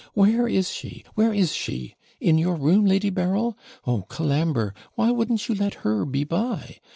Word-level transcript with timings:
Where 0.15 0.47
is 0.47 0.71
she? 0.71 1.03
where 1.13 1.31
is 1.31 1.53
she? 1.53 1.93
In 2.19 2.39
your 2.39 2.55
room, 2.55 2.87
Lady 2.87 3.11
Berryl? 3.11 3.55
Oh, 3.85 4.01
Colambre! 4.09 4.73
why 4.95 5.11
wouldn't 5.11 5.47
you 5.47 5.53
let 5.53 5.75
her 5.85 6.05
be 6.05 6.23
by? 6.23 6.77